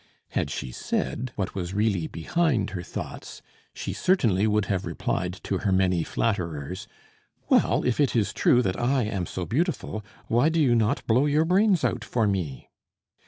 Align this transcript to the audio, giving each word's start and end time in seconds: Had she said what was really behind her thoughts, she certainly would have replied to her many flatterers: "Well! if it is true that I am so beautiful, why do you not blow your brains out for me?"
Had 0.29 0.49
she 0.49 0.71
said 0.71 1.31
what 1.35 1.53
was 1.53 1.75
really 1.75 2.07
behind 2.07 2.71
her 2.71 2.81
thoughts, 2.81 3.43
she 3.71 3.93
certainly 3.93 4.47
would 4.47 4.65
have 4.65 4.83
replied 4.83 5.33
to 5.43 5.59
her 5.59 5.71
many 5.71 6.03
flatterers: 6.03 6.87
"Well! 7.49 7.83
if 7.85 7.99
it 7.99 8.15
is 8.15 8.33
true 8.33 8.63
that 8.63 8.79
I 8.79 9.03
am 9.03 9.27
so 9.27 9.45
beautiful, 9.45 10.03
why 10.25 10.49
do 10.49 10.59
you 10.59 10.73
not 10.73 11.05
blow 11.05 11.27
your 11.27 11.45
brains 11.45 11.83
out 11.83 12.03
for 12.03 12.25
me?" 12.25 12.71